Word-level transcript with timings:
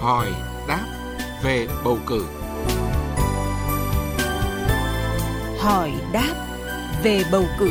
hỏi 0.00 0.32
đáp 0.68 0.86
về 1.42 1.68
bầu 1.84 1.98
cử. 2.06 2.26
Hỏi 5.58 5.92
đáp 6.12 6.46
về 7.02 7.22
bầu 7.32 7.44
cử. 7.58 7.70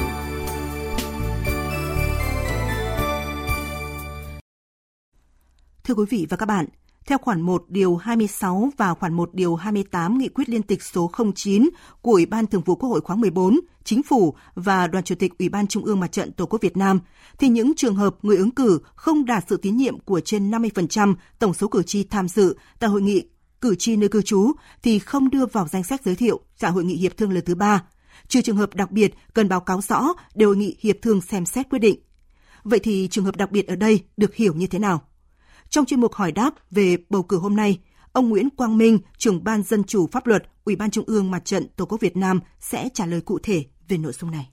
Thưa 5.83 5.93
quý 5.93 6.05
vị 6.09 6.27
và 6.29 6.37
các 6.37 6.45
bạn, 6.45 6.65
theo 7.07 7.17
khoản 7.17 7.41
1 7.41 7.65
điều 7.67 7.95
26 7.95 8.69
và 8.77 8.93
khoản 8.93 9.13
1 9.13 9.29
điều 9.33 9.55
28 9.55 10.17
nghị 10.17 10.29
quyết 10.29 10.49
liên 10.49 10.63
tịch 10.63 10.83
số 10.83 11.11
09 11.35 11.69
của 12.01 12.11
Ủy 12.11 12.25
ban 12.25 12.47
Thường 12.47 12.61
vụ 12.61 12.75
Quốc 12.75 12.89
hội 12.89 13.01
khóa 13.01 13.15
14, 13.15 13.59
Chính 13.83 14.03
phủ 14.03 14.35
và 14.55 14.87
Đoàn 14.87 15.03
Chủ 15.03 15.15
tịch 15.15 15.37
Ủy 15.39 15.49
ban 15.49 15.67
Trung 15.67 15.85
ương 15.85 15.99
Mặt 15.99 16.11
trận 16.11 16.31
Tổ 16.31 16.45
quốc 16.45 16.61
Việt 16.61 16.77
Nam, 16.77 16.99
thì 17.39 17.49
những 17.49 17.75
trường 17.75 17.95
hợp 17.95 18.15
người 18.21 18.37
ứng 18.37 18.51
cử 18.51 18.79
không 18.95 19.25
đạt 19.25 19.45
sự 19.49 19.57
tín 19.57 19.77
nhiệm 19.77 19.99
của 19.99 20.19
trên 20.19 20.51
50% 20.51 21.15
tổng 21.39 21.53
số 21.53 21.67
cử 21.67 21.83
tri 21.83 22.03
tham 22.03 22.27
dự 22.27 22.55
tại 22.79 22.89
hội 22.89 23.01
nghị 23.01 23.25
cử 23.61 23.75
tri 23.75 23.95
nơi 23.95 24.09
cư 24.09 24.21
trú 24.21 24.51
thì 24.83 24.99
không 24.99 25.29
đưa 25.29 25.45
vào 25.45 25.67
danh 25.67 25.83
sách 25.83 26.01
giới 26.05 26.15
thiệu 26.15 26.39
tại 26.59 26.71
hội 26.71 26.83
nghị 26.83 26.95
hiệp 26.95 27.17
thương 27.17 27.31
lần 27.31 27.45
thứ 27.45 27.55
ba. 27.55 27.83
Trừ 28.27 28.41
trường 28.41 28.57
hợp 28.57 28.75
đặc 28.75 28.91
biệt 28.91 29.13
cần 29.33 29.49
báo 29.49 29.59
cáo 29.59 29.81
rõ 29.81 30.13
để 30.35 30.45
hội 30.45 30.57
nghị 30.57 30.75
hiệp 30.79 30.95
thương 31.01 31.21
xem 31.21 31.45
xét 31.45 31.69
quyết 31.69 31.79
định. 31.79 31.99
Vậy 32.63 32.79
thì 32.79 33.07
trường 33.11 33.25
hợp 33.25 33.35
đặc 33.35 33.51
biệt 33.51 33.67
ở 33.67 33.75
đây 33.75 34.03
được 34.17 34.35
hiểu 34.35 34.53
như 34.53 34.67
thế 34.67 34.79
nào? 34.79 35.01
Trong 35.69 35.85
chuyên 35.85 36.01
mục 36.01 36.13
hỏi 36.13 36.31
đáp 36.31 36.51
về 36.71 36.97
bầu 37.09 37.23
cử 37.23 37.37
hôm 37.37 37.55
nay, 37.55 37.79
ông 38.11 38.29
Nguyễn 38.29 38.49
Quang 38.49 38.77
Minh, 38.77 38.99
trưởng 39.17 39.43
ban 39.43 39.63
dân 39.63 39.83
chủ 39.83 40.07
pháp 40.11 40.27
luật, 40.27 40.43
Ủy 40.65 40.75
ban 40.75 40.91
Trung 40.91 41.05
ương 41.07 41.31
Mặt 41.31 41.45
trận 41.45 41.67
Tổ 41.75 41.85
quốc 41.85 42.01
Việt 42.01 42.17
Nam 42.17 42.39
sẽ 42.59 42.89
trả 42.93 43.05
lời 43.05 43.21
cụ 43.21 43.39
thể 43.43 43.65
về 43.87 43.97
nội 43.97 44.13
dung 44.13 44.31
này. 44.31 44.49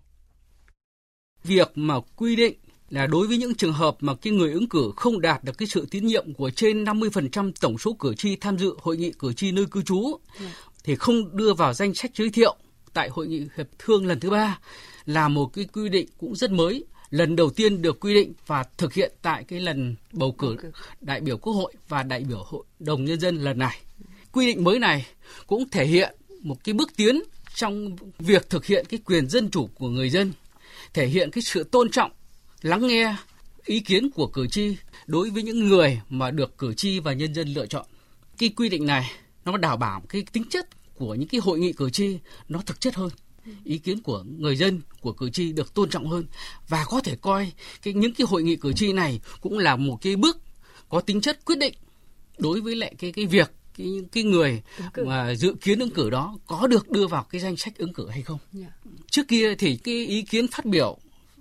Việc 1.45 1.73
mà 1.75 1.95
quy 2.17 2.37
định 2.37 2.55
là 2.91 3.07
đối 3.07 3.27
với 3.27 3.37
những 3.37 3.55
trường 3.55 3.73
hợp 3.73 3.97
mà 4.01 4.15
cái 4.15 4.33
người 4.33 4.53
ứng 4.53 4.69
cử 4.69 4.93
không 4.97 5.21
đạt 5.21 5.45
được 5.45 5.59
cái 5.59 5.69
sự 5.69 5.87
tín 5.91 6.07
nhiệm 6.07 6.35
của 6.35 6.51
trên 6.51 6.85
50% 6.85 7.53
tổng 7.61 7.79
số 7.79 7.93
cử 7.93 8.15
tri 8.15 8.37
tham 8.37 8.59
dự 8.59 8.77
hội 8.79 8.97
nghị 8.97 9.13
cử 9.13 9.33
tri 9.33 9.53
nơi 9.53 9.67
cư 9.71 9.83
trú 9.83 10.19
thì 10.85 10.97
không 10.97 11.37
đưa 11.37 11.55
vào 11.55 11.75
danh 11.75 11.95
sách 11.95 12.11
giới 12.15 12.31
thiệu 12.31 12.57
tại 12.93 13.09
hội 13.09 13.27
nghị 13.27 13.47
hiệp 13.57 13.67
thương 13.79 14.07
lần 14.07 14.21
thứ 14.21 14.31
ba 14.31 14.59
là 15.05 15.29
một 15.29 15.47
cái 15.53 15.65
quy 15.73 15.89
định 15.89 16.09
cũng 16.19 16.37
rất 16.37 16.51
mới 16.51 16.85
lần 17.15 17.37
đầu 17.37 17.51
tiên 17.51 17.83
được 17.83 18.01
quy 18.01 18.15
định 18.15 18.33
và 18.47 18.65
thực 18.79 18.95
hiện 18.95 19.13
tại 19.23 19.45
cái 19.45 19.61
lần 19.61 19.95
bầu 20.13 20.33
cử 20.33 20.57
đại 21.01 21.21
biểu 21.21 21.39
quốc 21.39 21.53
hội 21.53 21.73
và 21.89 22.03
đại 22.03 22.25
biểu 22.29 22.43
hội 22.47 22.65
đồng 22.79 23.05
nhân 23.05 23.21
dân 23.21 23.37
lần 23.37 23.59
này. 23.59 23.81
Quy 24.33 24.47
định 24.47 24.65
mới 24.65 24.79
này 24.79 25.07
cũng 25.47 25.69
thể 25.69 25.87
hiện 25.87 26.15
một 26.41 26.65
cái 26.65 26.73
bước 26.73 26.97
tiến 26.97 27.23
trong 27.55 27.97
việc 28.19 28.51
thực 28.51 28.67
hiện 28.67 28.87
cái 28.89 29.01
quyền 29.05 29.29
dân 29.29 29.51
chủ 29.51 29.67
của 29.75 29.89
người 29.89 30.11
dân, 30.11 30.33
thể 30.95 31.07
hiện 31.07 31.31
cái 31.31 31.43
sự 31.43 31.65
tôn 31.65 31.91
trọng, 31.91 32.13
lắng 32.63 32.87
nghe 32.87 33.17
ý 33.65 33.81
kiến 33.81 34.11
của 34.11 34.27
cử 34.27 34.47
tri 34.47 34.77
đối 35.07 35.31
với 35.31 35.43
những 35.43 35.69
người 35.69 36.01
mà 36.09 36.31
được 36.31 36.59
cử 36.59 36.75
tri 36.75 37.01
và 37.01 37.13
nhân 37.13 37.35
dân 37.35 37.49
lựa 37.49 37.67
chọn. 37.67 37.87
Cái 38.39 38.49
quy 38.49 38.69
định 38.69 38.87
này 38.87 39.11
nó 39.45 39.57
đảm 39.57 39.79
bảo 39.79 40.03
cái 40.09 40.25
tính 40.33 40.45
chất 40.51 40.69
của 40.95 41.15
những 41.15 41.29
cái 41.29 41.41
hội 41.45 41.59
nghị 41.59 41.73
cử 41.73 41.91
tri 41.91 42.19
nó 42.49 42.61
thực 42.67 42.81
chất 42.81 42.95
hơn 42.95 43.11
ý 43.65 43.79
kiến 43.79 44.03
của 44.03 44.25
người 44.39 44.57
dân 44.57 44.81
của 45.01 45.13
cử 45.13 45.31
tri 45.31 45.53
được 45.53 45.75
tôn 45.75 45.91
trọng 45.91 46.07
hơn 46.07 46.27
và 46.69 46.85
có 46.89 47.01
thể 47.01 47.17
coi 47.17 47.53
cái 47.83 47.95
những 47.95 48.15
cái 48.15 48.27
hội 48.31 48.43
nghị 48.43 48.57
cử 48.57 48.73
tri 48.73 48.93
này 48.93 49.21
cũng 49.41 49.59
là 49.59 49.77
một 49.77 49.99
cái 50.03 50.17
bước 50.17 50.39
có 50.89 51.01
tính 51.01 51.21
chất 51.21 51.45
quyết 51.45 51.59
định 51.59 51.75
đối 52.39 52.61
với 52.61 52.77
lại 52.77 52.95
cái 52.99 53.13
cái 53.13 53.27
việc 53.27 53.51
cái 53.79 53.89
cái 54.13 54.23
người 54.23 54.63
mà 54.97 55.35
dự 55.35 55.55
kiến 55.61 55.79
ứng 55.79 55.91
cử 55.91 56.11
đó 56.11 56.39
có 56.47 56.67
được 56.67 56.91
đưa 56.91 57.07
vào 57.07 57.27
cái 57.31 57.41
danh 57.41 57.57
sách 57.57 57.79
ứng 57.79 57.93
cử 57.93 58.09
hay 58.09 58.23
không. 58.23 58.39
Yeah. 58.53 58.67
Dạ. 58.85 58.91
Trước 59.11 59.29
kia 59.29 59.55
thì 59.55 59.77
cái 59.77 60.07
ý 60.07 60.23
kiến 60.23 60.49
phát 60.49 60.65
biểu 60.65 60.99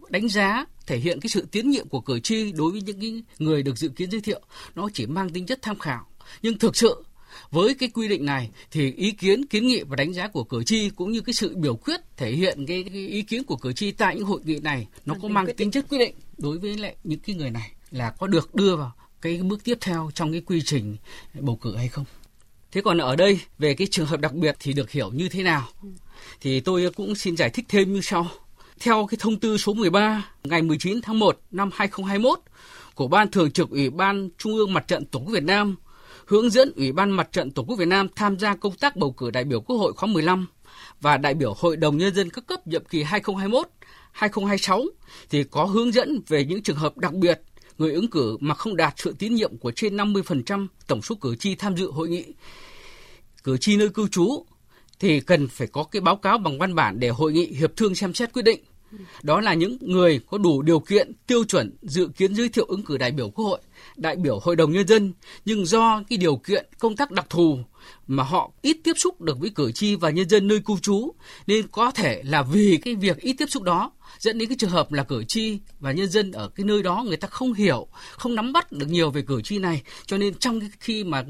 đánh 0.09 0.29
giá 0.29 0.65
thể 0.87 0.97
hiện 0.97 1.19
cái 1.19 1.29
sự 1.29 1.47
tiến 1.51 1.69
nhiệm 1.69 1.89
của 1.89 2.01
cử 2.01 2.19
tri 2.19 2.51
đối 2.51 2.71
với 2.71 2.81
những 2.81 2.99
cái 2.99 3.23
người 3.39 3.63
được 3.63 3.77
dự 3.77 3.89
kiến 3.89 4.11
giới 4.11 4.21
thiệu 4.21 4.41
nó 4.75 4.89
chỉ 4.93 5.05
mang 5.05 5.29
tính 5.29 5.45
chất 5.45 5.59
tham 5.61 5.79
khảo 5.79 6.07
nhưng 6.41 6.57
thực 6.59 6.75
sự 6.75 7.03
với 7.51 7.75
cái 7.75 7.89
quy 7.93 8.07
định 8.07 8.25
này 8.25 8.49
thì 8.71 8.91
ý 8.91 9.11
kiến 9.11 9.45
kiến 9.45 9.67
nghị 9.67 9.83
và 9.83 9.95
đánh 9.95 10.13
giá 10.13 10.27
của 10.27 10.43
cử 10.43 10.63
tri 10.63 10.89
cũng 10.89 11.11
như 11.11 11.21
cái 11.21 11.33
sự 11.33 11.55
biểu 11.55 11.75
quyết 11.75 11.99
thể 12.17 12.31
hiện 12.31 12.65
cái, 12.65 12.83
cái 12.83 13.07
ý 13.07 13.21
kiến 13.21 13.43
của 13.43 13.55
cử 13.55 13.73
tri 13.73 13.91
tại 13.91 14.15
những 14.15 14.25
hội 14.25 14.41
nghị 14.45 14.59
này 14.59 14.87
nó 15.05 15.15
có 15.21 15.27
mang 15.27 15.45
tính 15.57 15.71
chất 15.71 15.85
quyết 15.89 15.97
định 15.97 16.15
đối 16.37 16.57
với 16.57 16.77
lại 16.77 16.95
những 17.03 17.19
cái 17.19 17.35
người 17.35 17.49
này 17.49 17.71
là 17.91 18.09
có 18.09 18.27
được 18.27 18.55
đưa 18.55 18.75
vào 18.75 18.91
cái 19.21 19.37
bước 19.37 19.63
tiếp 19.63 19.77
theo 19.81 20.11
trong 20.15 20.31
cái 20.31 20.41
quy 20.41 20.61
trình 20.65 20.97
bầu 21.33 21.55
cử 21.55 21.75
hay 21.75 21.87
không. 21.87 22.05
Thế 22.71 22.81
còn 22.81 22.97
ở 22.97 23.15
đây 23.15 23.39
về 23.59 23.73
cái 23.73 23.87
trường 23.91 24.05
hợp 24.05 24.19
đặc 24.19 24.33
biệt 24.33 24.55
thì 24.59 24.73
được 24.73 24.91
hiểu 24.91 25.11
như 25.11 25.29
thế 25.29 25.43
nào? 25.43 25.67
Thì 26.41 26.59
tôi 26.59 26.91
cũng 26.95 27.15
xin 27.15 27.37
giải 27.37 27.49
thích 27.49 27.65
thêm 27.69 27.93
như 27.93 28.01
sau. 28.01 28.27
Theo 28.79 29.07
cái 29.09 29.17
thông 29.21 29.39
tư 29.39 29.57
số 29.57 29.73
13 29.73 30.29
ngày 30.43 30.61
19 30.61 31.01
tháng 31.01 31.19
1 31.19 31.39
năm 31.51 31.69
2021 31.73 32.39
của 32.95 33.07
Ban 33.07 33.31
Thường 33.31 33.51
trực 33.51 33.69
Ủy 33.69 33.89
ban 33.89 34.29
Trung 34.37 34.55
ương 34.55 34.73
Mặt 34.73 34.87
trận 34.87 35.05
Tổ 35.05 35.19
quốc 35.19 35.31
Việt 35.31 35.43
Nam 35.43 35.75
hướng 36.25 36.49
dẫn 36.49 36.71
Ủy 36.75 36.91
ban 36.91 37.11
Mặt 37.11 37.31
trận 37.31 37.51
Tổ 37.51 37.63
quốc 37.63 37.75
Việt 37.75 37.87
Nam 37.87 38.07
tham 38.15 38.39
gia 38.39 38.55
công 38.55 38.75
tác 38.75 38.95
bầu 38.95 39.11
cử 39.11 39.31
đại 39.31 39.43
biểu 39.43 39.61
Quốc 39.61 39.77
hội 39.77 39.93
khóa 39.93 40.07
15 40.07 40.47
và 41.01 41.17
đại 41.17 41.33
biểu 41.33 41.53
Hội 41.57 41.77
đồng 41.77 41.97
Nhân 41.97 42.15
dân 42.15 42.29
các 42.29 42.47
cấp 42.47 42.67
nhiệm 42.67 42.85
kỳ 42.85 43.03
2021-2026 43.03 44.87
thì 45.29 45.43
có 45.43 45.65
hướng 45.65 45.91
dẫn 45.91 46.21
về 46.27 46.45
những 46.45 46.63
trường 46.63 46.77
hợp 46.77 46.97
đặc 46.97 47.13
biệt 47.13 47.41
người 47.77 47.93
ứng 47.93 48.09
cử 48.09 48.37
mà 48.39 48.55
không 48.55 48.75
đạt 48.75 48.93
sự 48.97 49.15
tín 49.19 49.35
nhiệm 49.35 49.57
của 49.57 49.71
trên 49.71 49.97
50% 49.97 50.67
tổng 50.87 51.01
số 51.01 51.15
cử 51.15 51.35
tri 51.35 51.55
tham 51.55 51.77
dự 51.77 51.91
hội 51.91 52.09
nghị. 52.09 52.25
Cử 53.43 53.57
tri 53.57 53.77
nơi 53.77 53.89
cư 53.89 54.07
trú 54.07 54.45
thì 54.99 55.19
cần 55.19 55.47
phải 55.47 55.67
có 55.67 55.83
cái 55.83 56.01
báo 56.01 56.15
cáo 56.15 56.37
bằng 56.37 56.59
văn 56.59 56.75
bản 56.75 56.99
để 56.99 57.09
hội 57.09 57.33
nghị 57.33 57.45
hiệp 57.45 57.77
thương 57.77 57.95
xem 57.95 58.13
xét 58.13 58.33
quyết 58.33 58.41
định. 58.41 58.63
Đó 59.23 59.41
là 59.41 59.53
những 59.53 59.77
người 59.81 60.19
có 60.27 60.37
đủ 60.37 60.61
điều 60.61 60.79
kiện 60.79 61.11
tiêu 61.27 61.43
chuẩn 61.43 61.77
dự 61.81 62.09
kiến 62.17 62.35
giới 62.35 62.49
thiệu 62.49 62.65
ứng 62.67 62.83
cử 62.83 62.97
đại 62.97 63.11
biểu 63.11 63.29
Quốc 63.29 63.45
hội 63.45 63.61
đại 63.95 64.15
biểu 64.15 64.39
Hội 64.39 64.55
đồng 64.55 64.71
Nhân 64.71 64.87
dân, 64.87 65.13
nhưng 65.45 65.65
do 65.65 66.03
cái 66.09 66.17
điều 66.17 66.35
kiện 66.35 66.65
công 66.79 66.95
tác 66.95 67.11
đặc 67.11 67.29
thù 67.29 67.57
mà 68.07 68.23
họ 68.23 68.51
ít 68.61 68.77
tiếp 68.83 68.93
xúc 68.97 69.21
được 69.21 69.39
với 69.39 69.49
cử 69.49 69.71
tri 69.71 69.95
và 69.95 70.09
nhân 70.09 70.29
dân 70.29 70.47
nơi 70.47 70.59
cư 70.59 70.73
trú 70.81 71.11
nên 71.47 71.67
có 71.67 71.91
thể 71.91 72.21
là 72.25 72.41
vì 72.41 72.79
cái 72.83 72.95
việc 72.95 73.17
ít 73.17 73.33
tiếp 73.33 73.45
xúc 73.49 73.63
đó 73.63 73.91
dẫn 74.19 74.37
đến 74.37 74.49
cái 74.49 74.57
trường 74.59 74.69
hợp 74.69 74.91
là 74.91 75.03
cử 75.03 75.23
tri 75.27 75.59
và 75.79 75.91
nhân 75.91 76.09
dân 76.09 76.31
ở 76.31 76.49
cái 76.55 76.65
nơi 76.65 76.83
đó 76.83 77.03
người 77.07 77.17
ta 77.17 77.27
không 77.27 77.53
hiểu 77.53 77.87
không 78.11 78.35
nắm 78.35 78.53
bắt 78.53 78.71
được 78.71 78.87
nhiều 78.89 79.11
về 79.11 79.21
cử 79.21 79.41
tri 79.41 79.57
này. 79.59 79.81
Cho 80.05 80.17
nên 80.17 80.33
trong 80.33 80.59
cái 80.59 80.69
khi 80.79 81.03
mà 81.03 81.23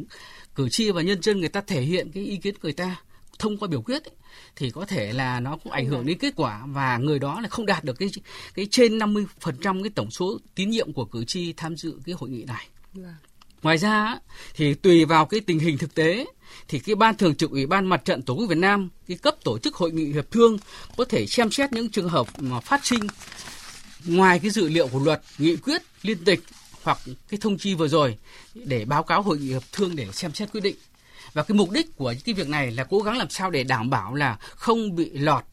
cử 0.55 0.69
tri 0.69 0.91
và 0.91 1.01
nhân 1.01 1.21
dân 1.21 1.39
người 1.39 1.49
ta 1.49 1.61
thể 1.61 1.81
hiện 1.81 2.11
cái 2.11 2.25
ý 2.25 2.37
kiến 2.37 2.53
của 2.53 2.59
người 2.63 2.73
ta 2.73 3.01
thông 3.39 3.57
qua 3.57 3.67
biểu 3.67 3.81
quyết 3.81 4.03
ấy, 4.03 4.15
thì 4.55 4.69
có 4.69 4.85
thể 4.85 5.13
là 5.13 5.39
nó 5.39 5.57
cũng 5.63 5.71
ảnh 5.71 5.85
hưởng 5.85 6.05
đến 6.05 6.17
kết 6.17 6.33
quả 6.35 6.63
và 6.67 6.97
người 6.97 7.19
đó 7.19 7.41
là 7.41 7.49
không 7.49 7.65
đạt 7.65 7.83
được 7.83 7.93
cái 7.99 8.09
cái 8.53 8.67
trên 8.71 8.97
50% 8.97 9.83
cái 9.83 9.89
tổng 9.95 10.11
số 10.11 10.39
tín 10.55 10.69
nhiệm 10.69 10.93
của 10.93 11.05
cử 11.05 11.25
tri 11.25 11.53
tham 11.53 11.77
dự 11.77 11.99
cái 12.05 12.15
hội 12.19 12.29
nghị 12.29 12.43
này. 12.43 12.67
Vâng. 12.93 13.15
Ngoài 13.63 13.77
ra 13.77 14.19
thì 14.55 14.73
tùy 14.73 15.05
vào 15.05 15.25
cái 15.25 15.39
tình 15.39 15.59
hình 15.59 15.77
thực 15.77 15.95
tế 15.95 16.25
thì 16.67 16.79
cái 16.79 16.95
ban 16.95 17.17
thường 17.17 17.35
trực 17.35 17.51
ủy 17.51 17.65
ban 17.65 17.85
mặt 17.85 18.05
trận 18.05 18.21
tổ 18.21 18.33
quốc 18.33 18.45
Việt 18.45 18.57
Nam 18.57 18.89
cái 19.07 19.17
cấp 19.17 19.35
tổ 19.43 19.59
chức 19.59 19.75
hội 19.75 19.91
nghị 19.91 20.05
hiệp 20.05 20.31
thương 20.31 20.57
có 20.97 21.05
thể 21.05 21.27
xem 21.27 21.51
xét 21.51 21.73
những 21.73 21.89
trường 21.89 22.09
hợp 22.09 22.27
mà 22.39 22.59
phát 22.59 22.85
sinh 22.85 23.01
ngoài 24.05 24.39
cái 24.39 24.51
dự 24.51 24.69
liệu 24.69 24.87
của 24.87 24.99
luật 24.99 25.21
nghị 25.37 25.55
quyết 25.55 25.81
liên 26.01 26.25
tịch 26.25 26.39
hoặc 26.83 26.97
cái 27.29 27.39
thông 27.41 27.57
chi 27.57 27.73
vừa 27.73 27.87
rồi 27.87 28.17
để 28.53 28.85
báo 28.85 29.03
cáo 29.03 29.21
hội 29.21 29.37
nghị 29.37 29.47
hiệp 29.47 29.63
thương 29.71 29.95
để 29.95 30.07
xem 30.11 30.33
xét 30.33 30.51
quyết 30.51 30.61
định 30.61 30.75
và 31.33 31.43
cái 31.43 31.55
mục 31.55 31.71
đích 31.71 31.95
của 31.95 32.13
cái 32.25 32.35
việc 32.35 32.49
này 32.49 32.71
là 32.71 32.83
cố 32.83 32.99
gắng 32.99 33.17
làm 33.17 33.29
sao 33.29 33.51
để 33.51 33.63
đảm 33.63 33.89
bảo 33.89 34.15
là 34.15 34.37
không 34.55 34.95
bị 34.95 35.09
lọt 35.13 35.43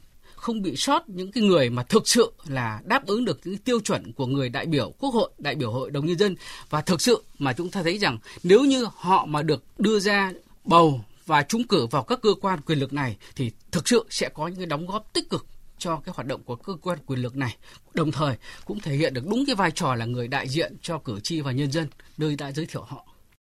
không 0.41 0.63
bị 0.63 0.77
sót 0.77 1.09
những 1.09 1.33
cái 1.33 1.43
người 1.43 1.71
mà 1.71 1.83
thực 1.83 2.09
sự 2.09 2.33
là 2.47 2.81
đáp 2.85 3.07
ứng 3.07 3.25
được 3.25 3.41
những 3.45 3.57
tiêu 3.57 3.81
chuẩn 3.81 4.13
của 4.13 4.27
người 4.27 4.49
đại 4.49 4.67
biểu 4.67 4.93
quốc 4.99 5.15
hội, 5.15 5.31
đại 5.39 5.55
biểu 5.55 5.73
hội 5.73 5.91
đồng 5.91 6.07
nhân 6.07 6.19
dân. 6.19 6.37
Và 6.71 6.81
thực 6.81 7.01
sự 7.01 7.23
mà 7.39 7.53
chúng 7.53 7.71
ta 7.71 7.83
thấy 7.83 7.99
rằng 7.99 8.19
nếu 8.43 8.65
như 8.65 8.87
họ 8.95 9.27
mà 9.27 9.43
được 9.43 9.65
đưa 9.79 9.99
ra 9.99 10.33
bầu 10.65 11.01
và 11.27 11.43
trúng 11.43 11.65
cử 11.65 11.87
vào 11.87 12.03
các 12.03 12.21
cơ 12.23 12.31
quan 12.41 12.61
quyền 12.61 12.79
lực 12.79 12.93
này 12.93 13.17
thì 13.37 13.51
thực 13.71 13.89
sự 13.89 14.07
sẽ 14.11 14.29
có 14.29 14.49
những 14.49 14.57
cái 14.57 14.67
đóng 14.67 14.87
góp 14.87 15.13
tích 15.13 15.31
cực 15.31 15.47
cho 15.79 15.97
cái 15.97 16.13
hoạt 16.17 16.27
động 16.27 16.43
của 16.45 16.57
cơ 16.57 16.73
quan 16.83 16.99
quyền 17.07 17.21
lực 17.21 17.37
này. 17.37 17.57
Đồng 17.95 18.13
thời 18.13 18.37
cũng 18.65 18.81
thể 18.81 18.95
hiện 18.95 19.15
được 19.15 19.27
đúng 19.27 19.45
cái 19.47 19.55
vai 19.55 19.71
trò 19.71 19.95
là 19.95 20.05
người 20.05 20.29
đại 20.29 20.49
diện 20.49 20.77
cho 20.83 20.99
cử 20.99 21.21
tri 21.21 21.41
và 21.41 21.53
nhân 21.53 21.73
dân. 21.73 21.89
Nơi 22.19 22.37
đã 22.37 22.53
giới 22.53 22.67
thiệu 22.67 22.83
họ. 22.83 23.10